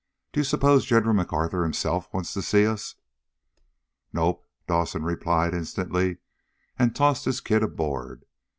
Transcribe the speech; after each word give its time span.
Do 0.33 0.39
you 0.39 0.43
suppose 0.45 0.85
General 0.85 1.13
MacArthur 1.13 1.61
himself 1.61 2.11
wants 2.11 2.33
to 2.33 2.41
see 2.41 2.65
us?" 2.65 2.95
"Nope," 4.11 4.47
Dawson 4.67 5.03
replied 5.03 5.53
instantly, 5.53 6.17
and 6.79 6.95
tossed 6.95 7.25
his 7.25 7.39
kit 7.39 7.61
aboard. 7.61 8.25